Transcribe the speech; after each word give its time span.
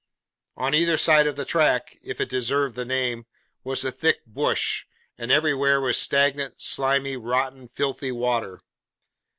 On 0.57 0.73
either 0.73 0.97
side 0.97 1.27
of 1.27 1.35
the 1.35 1.45
track, 1.45 1.95
if 2.01 2.19
it 2.19 2.27
deserve 2.27 2.73
the 2.73 2.85
name, 2.85 3.27
was 3.63 3.83
the 3.83 3.91
thick 3.91 4.21
'bush;' 4.25 4.85
and 5.15 5.31
everywhere 5.31 5.79
was 5.79 5.95
stagnant, 5.99 6.59
slimy, 6.59 7.15
rotten, 7.15 7.67
filthy 7.67 8.11
water. 8.11 8.61